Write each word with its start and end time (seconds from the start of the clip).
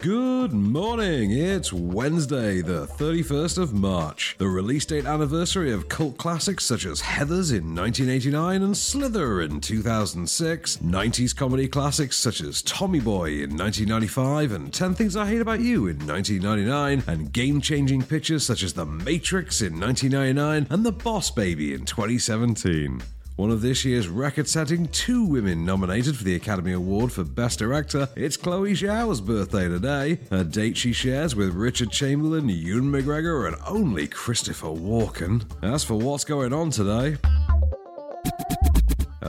Good 0.00 0.54
morning. 0.54 1.30
It's 1.30 1.74
Wednesday, 1.74 2.62
the 2.62 2.86
31st 2.86 3.58
of 3.58 3.74
March, 3.74 4.34
the 4.38 4.48
release 4.48 4.86
date 4.86 5.04
anniversary 5.04 5.72
of 5.72 5.90
cult 5.90 6.16
classics 6.16 6.64
such 6.64 6.86
as 6.86 7.02
Heathers 7.02 7.52
in 7.52 7.74
1989 7.74 8.62
and 8.62 8.74
Slither 8.74 9.42
in 9.42 9.60
2006, 9.60 10.78
90s 10.78 11.36
comedy 11.36 11.68
classics 11.68 12.16
such 12.16 12.40
as 12.40 12.62
Tommy 12.62 13.00
Boy 13.00 13.42
in 13.42 13.54
1995 13.58 14.52
and 14.52 14.72
10 14.72 14.94
Things 14.94 15.16
I 15.16 15.26
Hate 15.26 15.42
About 15.42 15.60
You 15.60 15.88
in 15.88 15.98
1999, 16.06 17.02
and 17.06 17.30
game 17.30 17.60
changing 17.60 18.00
pictures 18.00 18.42
such 18.42 18.62
as 18.62 18.72
The 18.72 18.86
Matrix 18.86 19.60
in 19.60 19.78
1999 19.78 20.66
and 20.70 20.82
The 20.82 20.92
Boss 20.92 21.30
Baby 21.30 21.74
in 21.74 21.84
2017. 21.84 23.02
One 23.40 23.50
of 23.50 23.62
this 23.62 23.86
year's 23.86 24.06
record 24.06 24.46
setting 24.46 24.86
two 24.88 25.24
women 25.24 25.64
nominated 25.64 26.14
for 26.14 26.24
the 26.24 26.34
Academy 26.34 26.72
Award 26.72 27.10
for 27.10 27.24
Best 27.24 27.58
Director. 27.58 28.06
It's 28.14 28.36
Chloe 28.36 28.74
Zhao's 28.74 29.22
birthday 29.22 29.66
today, 29.66 30.18
a 30.30 30.44
date 30.44 30.76
she 30.76 30.92
shares 30.92 31.34
with 31.34 31.54
Richard 31.54 31.90
Chamberlain, 31.90 32.50
Ewan 32.50 32.92
McGregor, 32.92 33.48
and 33.48 33.56
only 33.66 34.06
Christopher 34.06 34.66
Walken. 34.66 35.42
As 35.62 35.82
for 35.82 35.94
what's 35.94 36.22
going 36.22 36.52
on 36.52 36.68
today, 36.68 37.16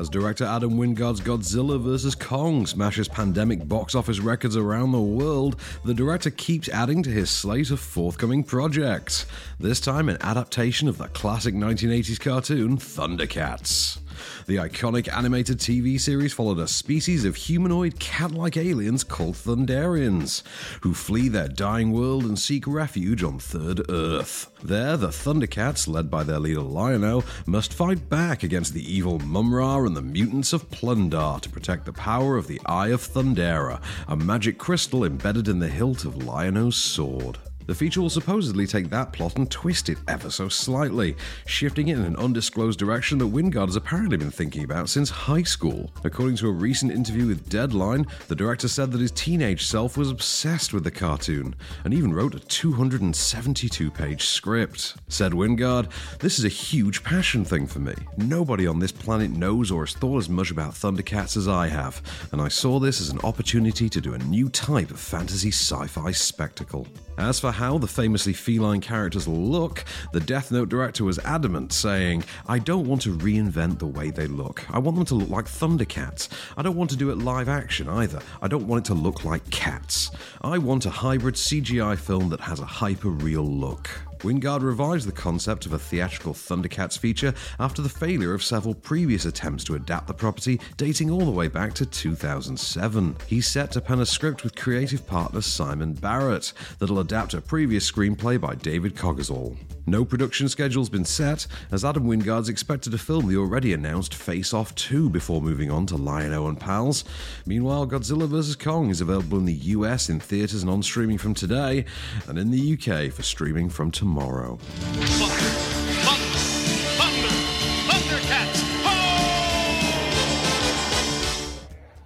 as 0.02 0.10
director 0.10 0.46
Adam 0.46 0.78
Wingard's 0.78 1.22
Godzilla 1.22 1.80
vs. 1.80 2.16
Kong 2.16 2.66
smashes 2.66 3.08
pandemic 3.08 3.68
box 3.68 3.94
office 3.94 4.20
records 4.20 4.58
around 4.58 4.92
the 4.92 5.00
world, 5.00 5.58
the 5.86 5.94
director 5.94 6.32
keeps 6.32 6.68
adding 6.70 7.04
to 7.04 7.12
his 7.12 7.30
slate 7.30 7.70
of 7.70 7.80
forthcoming 7.80 8.44
projects. 8.44 9.28
This 9.60 9.80
time, 9.80 10.10
an 10.10 10.18
adaptation 10.22 10.88
of 10.88 10.98
the 10.98 11.08
classic 11.10 11.54
1980s 11.54 12.20
cartoon 12.20 12.78
Thundercats. 12.78 14.00
The 14.48 14.58
iconic 14.58 15.12
animated 15.16 15.60
TV 15.60 16.00
series 16.00 16.34
followed 16.34 16.60
a 16.60 16.68
species 16.68 17.26
of 17.26 17.36
humanoid 17.36 18.00
cat 18.00 18.32
like 18.32 18.58
aliens 18.58 19.04
called 19.04 19.36
Thunderians, 19.36 20.44
who 20.82 20.94
flee 20.94 21.30
their 21.30 21.48
dying 21.48 21.92
world 21.92 22.26
and 22.26 22.38
seek 22.38 22.68
refuge 22.68 23.24
on 23.24 23.40
Third 23.40 23.90
Earth. 23.90 24.52
There, 24.64 24.98
the 24.98 25.10
Thundercats, 25.10 25.88
led 25.88 26.10
by 26.10 26.24
their 26.24 26.40
leader 26.40 26.62
Lion-O, 26.62 27.24
must 27.46 27.74
fight 27.74 28.10
back 28.10 28.44
against 28.44 28.74
the 28.74 28.94
evil 28.94 29.20
Mumm-Ra 29.20 29.86
and 29.86 29.96
the 29.96 30.02
mutants 30.02 30.54
of 30.54 30.70
Plun-Darr 30.72 31.40
to 31.42 31.50
protect 31.50 31.86
the 31.86 31.94
power 31.94 32.38
of 32.38 32.48
the 32.48 32.62
Eye 32.66 32.90
of 32.90 33.02
Thundera, 33.02 33.82
a 34.08 34.16
magic 34.16 34.58
crystal 34.58 35.04
embedded 35.04 35.48
in 35.48 35.60
the 35.60 35.68
hilt 35.68 36.06
of 36.06 36.24
Lion-O's 36.24 36.78
sword. 36.78 37.38
The 37.68 37.76
feature 37.76 38.02
will 38.02 38.10
supposedly 38.10 38.68
take 38.68 38.90
that 38.90 39.14
plot 39.14 39.38
and 39.38 39.50
twist 39.50 39.90
it 39.90 39.98
ever 40.08 40.30
so 40.30 40.50
slightly, 40.50 41.16
shifting 41.46 41.88
it 41.88 41.98
in 41.98 42.04
an 42.04 42.16
undisclosed 42.16 42.80
direction 42.80 43.18
that 43.20 43.28
Wingard 43.28 43.68
has 43.68 43.76
apparently 43.76 44.18
been 44.18 44.32
thinking 44.32 44.64
about 44.64 44.90
since 44.90 45.10
high 45.10 45.44
school. 45.44 45.92
According 46.04 46.38
to 46.38 46.48
a 46.48 46.52
recent 46.52 46.92
interview 46.92 47.28
with 47.28 47.50
Deadline, 47.50 48.06
the 48.28 48.36
director 48.36 48.68
said 48.68 48.92
that 48.92 49.02
his 49.02 49.12
teenage 49.12 49.66
self 49.66 49.98
was 49.98 50.10
obsessed 50.10 50.74
with 50.74 50.84
the 50.84 50.92
cartoon 50.92 51.56
and 51.84 51.94
even 51.94 52.14
wrote 52.14 52.36
a 52.36 52.40
272 52.40 53.92
page 53.92 54.26
script. 54.26 54.96
Said 55.08 55.32
Wingard, 55.32 55.90
This 56.20 56.40
is 56.40 56.46
a 56.46 56.50
huge 56.50 57.04
passion 57.04 57.46
thing 57.46 57.68
for 57.68 57.80
me. 57.80 57.96
Nobody 58.18 58.68
on 58.68 58.80
this 58.80 58.92
planet 58.92 59.32
knows 59.32 59.72
or 59.72 59.86
has 59.86 59.96
thought 59.96 60.18
as 60.18 60.30
much 60.30 60.52
about 60.52 60.74
Thundercats 60.74 61.38
as 61.38 61.48
I 61.48 61.68
have, 61.68 62.02
and 62.32 62.42
I 62.42 62.48
saw 62.48 62.80
this 62.80 63.02
as 63.02 63.10
an 63.10 63.20
opportunity 63.20 63.90
to 63.90 64.02
do 64.02 64.14
a 64.14 64.20
new 64.20 64.50
type 64.50 64.92
of 64.92 65.00
fantasy 65.00 65.50
sci 65.50 65.88
fi 65.88 66.12
spectacle. 66.12 66.88
As 67.18 67.40
for 67.40 67.51
how 67.52 67.78
the 67.78 67.88
famously 67.88 68.34
feline 68.34 68.82
characters 68.82 69.28
look, 69.28 69.84
the 70.14 70.20
Death 70.20 70.52
Note 70.52 70.70
director 70.70 71.04
was 71.04 71.20
adamant, 71.20 71.74
saying, 71.74 72.24
I 72.48 72.60
don't 72.60 72.88
want 72.88 73.02
to 73.04 73.16
reinvent 73.16 73.80
the 73.80 73.88
way 73.88 74.10
they 74.10 74.28
look. 74.28 74.66
I 74.74 74.80
want 74.80 74.98
them 74.98 75.06
to 75.06 75.16
look 75.16 75.30
like 75.30 75.46
Thundercats. 75.46 76.30
I 76.58 76.62
don't 76.62 76.76
want 76.76 76.90
to 76.92 76.96
do 76.96 77.10
it 77.12 77.18
live 77.18 77.50
action 77.50 77.88
either. 77.90 78.22
I 78.42 78.48
don't 78.48 78.68
want 78.68 78.86
it 78.86 78.88
to 78.90 78.94
look 78.94 79.26
like 79.26 79.50
cats. 79.50 80.12
I 80.42 80.58
want 80.58 80.86
a 80.86 80.90
hybrid 80.90 81.36
CGI 81.36 81.98
film 81.98 82.30
that 82.30 82.42
has 82.42 82.60
a 82.60 82.66
hyper 82.66 83.10
real 83.10 83.46
look. 83.46 83.90
Wingard 84.24 84.62
revised 84.62 85.08
the 85.08 85.12
concept 85.12 85.66
of 85.66 85.74
a 85.74 85.80
theatrical 85.80 86.34
Thundercats 86.34 86.98
feature 86.98 87.34
after 87.60 87.82
the 87.82 87.90
failure 87.90 88.36
of 88.36 88.44
several 88.44 88.76
previous 88.76 89.26
attempts 89.26 89.64
to 89.64 89.74
adapt 89.74 90.06
the 90.06 90.14
property, 90.14 90.60
dating 90.78 91.10
all 91.10 91.26
the 91.26 91.32
way 91.32 91.48
back 91.48 91.74
to 91.74 91.88
2007. 91.88 93.16
He's 93.26 93.48
set 93.48 93.72
to 93.72 93.82
pen 93.82 94.00
a 94.00 94.06
script 94.06 94.44
with 94.44 94.56
creative 94.56 95.08
partner 95.08 95.42
Simon 95.42 95.94
Barrett 95.94 96.54
that'll 96.78 97.00
adapt 97.00 97.34
a 97.34 97.42
previous 97.42 97.90
screenplay 97.90 98.40
by 98.40 98.54
David 98.54 98.96
Coggeshall. 98.96 99.58
No 99.88 100.06
production 100.06 100.48
schedule's 100.48 100.90
been 100.90 101.06
set, 101.06 101.48
as 101.72 101.84
Adam 101.84 102.06
Wingard's 102.06 102.50
expected 102.50 102.92
to 102.92 103.00
film 103.00 103.28
the 103.28 103.38
already 103.38 103.74
announced 103.74 104.14
Face 104.14 104.54
Off 104.54 104.76
2 104.76 105.10
before 105.10 105.42
moving 105.42 105.72
on 105.72 105.88
to 105.88 105.98
Lion-O 105.98 106.48
and 106.48 106.60
Pals. 106.60 107.04
Meanwhile, 107.48 107.88
Godzilla 107.88 108.28
vs. 108.28 108.56
Kong 108.56 108.92
is 108.92 109.02
available 109.02 109.40
in 109.40 109.46
the 109.46 109.54
US 109.54 110.08
in 110.08 110.20
theatres 110.20 110.62
and 110.62 110.70
on 110.72 110.84
streaming 110.84 111.18
from 111.18 111.34
today, 111.34 111.86
and 112.28 112.38
in 112.38 112.52
the 112.52 112.74
UK 112.74 113.12
for 113.12 113.24
streaming 113.24 113.70
from 113.70 113.90
tomorrow! 113.90 114.60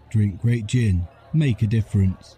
Drink 0.09 0.41
great 0.41 0.65
gin, 0.65 1.05
make 1.33 1.61
a 1.61 1.67
difference. 1.67 2.37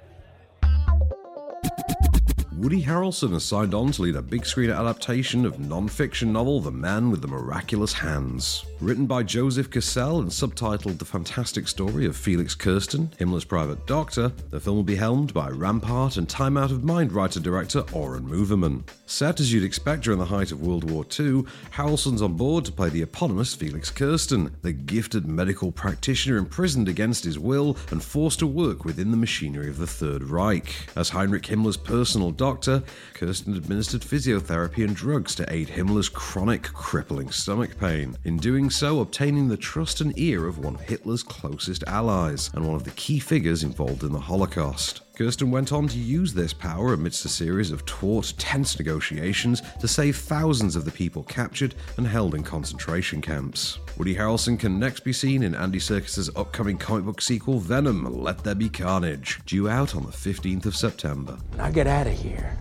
Woody 2.57 2.83
Harrelson 2.83 3.31
has 3.31 3.45
signed 3.45 3.73
on 3.73 3.93
to 3.93 4.01
lead 4.01 4.17
a 4.17 4.21
big 4.21 4.45
screen 4.45 4.71
adaptation 4.71 5.45
of 5.45 5.57
non 5.61 5.87
fiction 5.87 6.33
novel 6.33 6.59
The 6.59 6.69
Man 6.69 7.09
with 7.09 7.21
the 7.21 7.27
Miraculous 7.27 7.93
Hands. 7.93 8.65
Written 8.81 9.05
by 9.05 9.23
Joseph 9.23 9.69
Kessel 9.69 10.19
and 10.19 10.29
subtitled 10.29 10.97
The 10.97 11.05
Fantastic 11.05 11.69
Story 11.69 12.05
of 12.05 12.17
Felix 12.17 12.53
Kersten, 12.53 13.07
Himmler's 13.19 13.45
Private 13.45 13.85
Doctor, 13.87 14.33
the 14.49 14.59
film 14.59 14.75
will 14.75 14.83
be 14.83 14.95
helmed 14.95 15.33
by 15.33 15.47
Rampart 15.47 16.17
and 16.17 16.27
Time 16.27 16.57
Out 16.57 16.71
of 16.71 16.83
Mind 16.83 17.13
writer 17.13 17.39
director 17.39 17.85
Oren 17.93 18.25
Moverman. 18.27 18.83
Set 19.05 19.39
as 19.39 19.53
you'd 19.53 19.63
expect 19.63 20.03
during 20.03 20.19
the 20.19 20.25
height 20.25 20.51
of 20.51 20.61
World 20.61 20.89
War 20.89 21.03
II, 21.03 21.43
Harrelson's 21.71 22.21
on 22.21 22.33
board 22.33 22.65
to 22.65 22.71
play 22.71 22.89
the 22.89 23.01
eponymous 23.01 23.55
Felix 23.55 23.89
Kersten, 23.89 24.55
the 24.61 24.73
gifted 24.73 25.25
medical 25.25 25.71
practitioner 25.71 26.37
imprisoned 26.37 26.89
against 26.89 27.23
his 27.23 27.39
will 27.39 27.77
and 27.91 28.03
forced 28.03 28.39
to 28.39 28.47
work 28.47 28.83
within 28.83 29.11
the 29.11 29.17
machinery 29.17 29.69
of 29.69 29.77
the 29.77 29.87
Third 29.87 30.23
Reich. 30.23 30.73
As 30.97 31.09
Heinrich 31.09 31.43
Himmler's 31.43 31.77
personal 31.77 32.31
doctor, 32.41 32.81
Kersten 33.13 33.55
administered 33.55 34.01
physiotherapy 34.01 34.83
and 34.83 34.95
drugs 34.95 35.35
to 35.35 35.53
aid 35.53 35.67
Himmler's 35.67 36.09
chronic, 36.09 36.63
crippling 36.63 37.29
stomach 37.29 37.77
pain. 37.79 38.17
In 38.23 38.37
doing 38.37 38.71
so, 38.71 38.99
obtaining 38.99 39.47
the 39.47 39.57
trust 39.57 40.01
and 40.01 40.17
ear 40.17 40.47
of 40.47 40.57
one 40.57 40.73
of 40.73 40.81
Hitler's 40.81 41.21
closest 41.21 41.83
allies 41.85 42.49
and 42.55 42.65
one 42.65 42.75
of 42.75 42.83
the 42.83 42.89
key 42.91 43.19
figures 43.19 43.61
involved 43.61 44.03
in 44.03 44.11
the 44.11 44.19
Holocaust. 44.19 45.01
Kersten 45.21 45.51
went 45.51 45.71
on 45.71 45.87
to 45.87 45.99
use 45.99 46.33
this 46.33 46.51
power 46.51 46.93
amidst 46.93 47.25
a 47.25 47.29
series 47.29 47.69
of 47.69 47.85
taut, 47.85 48.33
tense 48.39 48.79
negotiations 48.79 49.61
to 49.79 49.87
save 49.87 50.17
thousands 50.17 50.75
of 50.75 50.83
the 50.83 50.89
people 50.89 51.21
captured 51.25 51.75
and 51.97 52.07
held 52.07 52.33
in 52.33 52.41
concentration 52.41 53.21
camps. 53.21 53.77
Woody 53.99 54.15
Harrelson 54.15 54.57
can 54.57 54.79
next 54.79 55.01
be 55.01 55.13
seen 55.13 55.43
in 55.43 55.53
Andy 55.53 55.77
Serkis's 55.77 56.35
upcoming 56.35 56.75
comic 56.75 57.05
book 57.05 57.21
sequel 57.21 57.59
Venom: 57.59 58.23
Let 58.23 58.43
There 58.43 58.55
Be 58.55 58.67
Carnage, 58.67 59.39
due 59.45 59.69
out 59.69 59.95
on 59.95 60.07
the 60.07 60.11
15th 60.11 60.65
of 60.65 60.75
September. 60.75 61.37
I 61.59 61.69
get 61.69 61.85
out 61.85 62.07
of 62.07 62.13
here, 62.13 62.57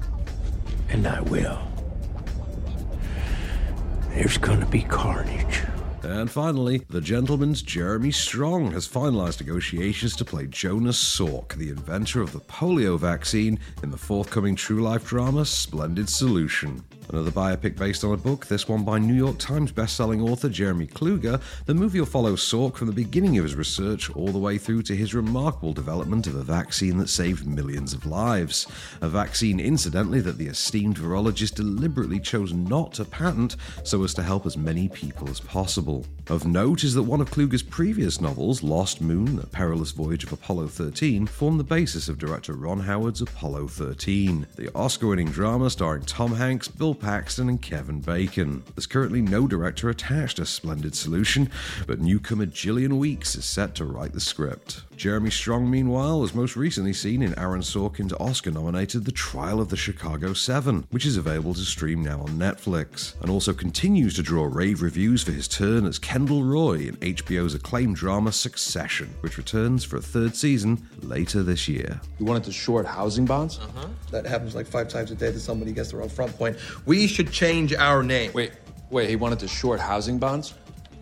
and 0.91 1.07
I 1.07 1.23
will. 1.23 1.63
There's 4.11 4.37
gonna 4.37 4.67
be 4.67 4.83
carnage. 4.83 5.63
And 6.03 6.31
finally, 6.31 6.83
The 6.89 7.01
Gentlemen's 7.01 7.61
Jeremy 7.61 8.11
Strong 8.11 8.73
has 8.73 8.89
finalised 8.89 9.41
negotiations 9.41 10.17
to 10.17 10.25
play 10.25 10.47
Jonas 10.47 10.99
Salk, 10.99 11.55
the 11.55 11.69
inventor 11.69 12.23
of 12.23 12.33
the 12.33 12.41
polio 12.41 12.99
vaccine, 12.99 13.59
in 13.83 13.91
the 13.91 13.99
forthcoming 13.99 14.57
true 14.57 14.83
life 14.83 15.07
drama 15.07 15.45
Splendid 15.45 16.09
Solution. 16.09 16.83
Another 17.11 17.33
biopic 17.33 17.77
based 17.77 18.05
on 18.05 18.13
a 18.13 18.17
book, 18.17 18.47
this 18.47 18.69
one 18.69 18.85
by 18.85 18.97
New 18.97 19.15
York 19.15 19.37
Times 19.37 19.73
bestselling 19.73 20.31
author 20.31 20.49
Jeremy 20.49 20.87
Kluger, 20.87 21.41
the 21.67 21.75
movie 21.75 21.99
will 21.99 22.07
follow 22.07 22.37
Salk 22.37 22.77
from 22.77 22.87
the 22.87 22.93
beginning 22.93 23.37
of 23.37 23.43
his 23.43 23.57
research 23.57 24.11
all 24.11 24.29
the 24.29 24.39
way 24.39 24.59
through 24.59 24.83
to 24.83 24.95
his 24.95 25.13
remarkable 25.13 25.73
development 25.73 26.29
of 26.29 26.37
a 26.37 26.45
vaccine 26.45 26.99
that 26.99 27.09
saved 27.09 27.49
millions 27.49 27.93
of 27.93 28.07
lives. 28.07 28.69
A 29.01 29.09
vaccine, 29.09 29.59
incidentally, 29.59 30.21
that 30.21 30.39
the 30.39 30.47
esteemed 30.47 30.99
virologist 30.99 31.57
deliberately 31.57 32.21
chose 32.21 32.53
not 32.53 32.93
to 32.93 33.05
patent 33.05 33.57
so 33.83 34.05
as 34.05 34.15
to 34.15 34.23
help 34.23 34.47
as 34.47 34.57
many 34.57 34.89
people 34.89 35.29
as 35.29 35.41
possible. 35.41 35.90
level 35.91 36.20
Of 36.31 36.47
note 36.47 36.85
is 36.85 36.95
that 36.95 37.03
one 37.03 37.21
of 37.21 37.29
Kluger's 37.29 37.65
previous 37.65 38.21
novels, 38.21 38.63
Lost 38.63 39.01
Moon, 39.01 39.35
The 39.35 39.49
Perilous 39.49 39.91
Voyage 39.91 40.23
of 40.23 40.33
Apollo 40.33 40.69
13, 40.69 41.27
formed 41.27 41.59
the 41.59 41.65
basis 41.65 42.09
of 42.09 42.19
director 42.19 42.53
Ron 42.53 42.79
Howard's 42.79 43.21
Apollo 43.21 43.67
13, 43.67 44.47
the 44.55 44.73
Oscar 44.73 45.09
winning 45.09 45.33
drama 45.33 45.71
starring 45.71 46.05
Tom 46.05 46.37
Hanks, 46.37 46.69
Bill 46.69 46.95
Paxton, 46.95 47.49
and 47.49 47.61
Kevin 47.61 47.99
Bacon. 47.99 48.63
There's 48.77 48.87
currently 48.87 49.21
no 49.21 49.49
director 49.49 49.91
attached 49.91 50.37
to 50.37 50.47
Splendid 50.47 50.95
Solution, 50.95 51.51
but 51.89 51.99
newcomer 51.99 52.47
Gillian 52.47 52.99
Weeks 52.99 53.35
is 53.35 53.45
set 53.45 53.75
to 53.75 53.85
write 53.85 54.13
the 54.13 54.21
script. 54.21 54.83
Jeremy 54.97 55.31
Strong, 55.31 55.69
meanwhile, 55.69 56.21
was 56.21 56.35
most 56.35 56.55
recently 56.55 56.93
seen 56.93 57.23
in 57.23 57.37
Aaron 57.39 57.63
Sorkin's 57.63 58.13
Oscar 58.21 58.51
nominated 58.51 59.05
The 59.05 59.11
Trial 59.11 59.59
of 59.59 59.71
the 59.71 59.77
Chicago 59.77 60.35
Seven, 60.35 60.87
which 60.91 61.07
is 61.07 61.17
available 61.17 61.55
to 61.55 61.61
stream 61.63 62.05
now 62.05 62.21
on 62.21 62.39
Netflix, 62.39 63.21
and 63.21 63.31
also 63.31 63.53
continues 63.53 64.15
to 64.15 64.23
draw 64.23 64.45
rave 64.45 64.81
reviews 64.81 65.25
for 65.25 65.33
his 65.33 65.49
turn 65.49 65.87
as 65.87 65.99
Kendall 66.21 66.45
Roy 66.45 66.75
in 66.81 66.97
HBO's 66.97 67.55
acclaimed 67.55 67.97
drama 67.97 68.31
Succession, 68.31 69.09
which 69.21 69.39
returns 69.39 69.85
for 69.85 69.97
a 69.97 70.03
third 70.03 70.37
season 70.37 70.87
later 71.01 71.43
this 71.43 71.67
year. 71.67 71.99
You 72.19 72.27
wanted 72.27 72.45
to 72.45 72.53
short 72.53 72.85
housing 72.85 73.25
bonds? 73.25 73.59
Uh-huh. 73.59 73.87
That 74.11 74.27
happens 74.27 74.55
like 74.55 74.67
five 74.67 74.89
times 74.89 75.11
a 75.11 75.15
day 75.15 75.31
that 75.31 75.41
somebody 75.41 75.71
who 75.71 75.77
gets 75.77 75.93
their 75.93 76.03
own 76.03 76.11
front 76.11 76.37
point. 76.37 76.59
We 76.85 77.07
should 77.07 77.33
change 77.33 77.73
our 77.73 78.03
name. 78.03 78.33
Wait, 78.35 78.53
wait, 78.91 79.09
he 79.09 79.17
wanted 79.17 79.39
to 79.39 79.49
short 79.49 79.81
housing 79.81 80.19
bonds? 80.19 80.53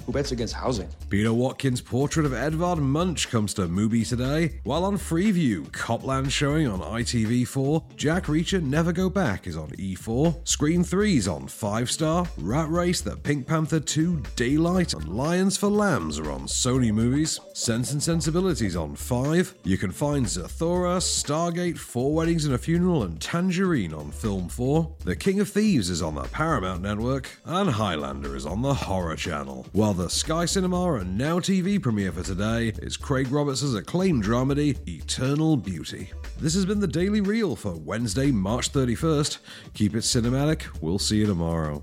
Who 0.08 0.14
bets 0.14 0.32
against 0.32 0.54
housing? 0.54 0.88
Peter 1.10 1.34
Watkins' 1.34 1.82
portrait 1.82 2.24
of 2.24 2.32
Edvard 2.32 2.78
Munch 2.78 3.28
comes 3.28 3.52
to 3.52 3.68
Mubi 3.68 4.08
today, 4.08 4.58
while 4.64 4.86
on 4.86 4.96
Freeview, 4.96 5.70
Copland 5.70 6.32
showing 6.32 6.66
on 6.66 6.80
ITV4, 6.80 7.94
Jack 7.94 8.24
Reacher 8.24 8.62
Never 8.62 8.90
Go 8.90 9.10
Back 9.10 9.46
is 9.46 9.54
on 9.54 9.68
E4, 9.72 10.48
Scream 10.48 10.82
3's 10.82 11.28
on 11.28 11.46
5 11.46 11.90
Star, 11.90 12.26
Rat 12.38 12.70
Race, 12.70 13.02
The 13.02 13.18
Pink 13.18 13.46
Panther 13.46 13.80
2, 13.80 14.22
Daylight, 14.34 14.94
and 14.94 15.06
Lions 15.10 15.58
for 15.58 15.66
Lambs 15.66 16.18
are 16.18 16.30
on 16.30 16.46
Sony 16.46 16.90
Movies, 16.90 17.38
Sense 17.52 17.92
and 17.92 18.02
Sensibility's 18.02 18.76
on 18.76 18.96
5. 18.96 19.56
You 19.64 19.76
can 19.76 19.90
find 19.90 20.24
Zathura, 20.24 21.02
Stargate, 21.02 21.76
Four 21.76 22.14
Weddings 22.14 22.46
and 22.46 22.54
a 22.54 22.58
Funeral, 22.58 23.02
and 23.02 23.20
Tangerine 23.20 23.92
on 23.92 24.10
Film 24.10 24.48
4. 24.48 24.90
The 25.04 25.16
King 25.16 25.40
of 25.40 25.50
Thieves 25.50 25.90
is 25.90 26.00
on 26.00 26.14
the 26.14 26.22
Paramount 26.22 26.80
Network, 26.80 27.28
and 27.44 27.68
Highlander 27.68 28.34
is 28.36 28.46
on 28.46 28.62
the 28.62 28.72
Horror 28.72 29.14
Channel. 29.14 29.66
While 29.72 29.97
the 29.98 30.08
Sky 30.08 30.44
Cinema 30.44 30.94
and 30.94 31.18
Now 31.18 31.40
TV 31.40 31.82
premiere 31.82 32.12
for 32.12 32.22
today 32.22 32.68
is 32.82 32.96
Craig 32.96 33.32
Roberts' 33.32 33.74
acclaimed 33.74 34.22
dramedy, 34.22 34.78
Eternal 34.86 35.56
Beauty. 35.56 36.12
This 36.38 36.54
has 36.54 36.64
been 36.64 36.78
the 36.78 36.86
Daily 36.86 37.20
Reel 37.20 37.56
for 37.56 37.72
Wednesday, 37.72 38.30
March 38.30 38.72
31st. 38.72 39.38
Keep 39.74 39.96
it 39.96 40.04
cinematic. 40.04 40.68
We'll 40.80 41.00
see 41.00 41.16
you 41.16 41.26
tomorrow. 41.26 41.82